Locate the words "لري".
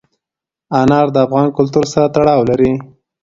2.49-2.71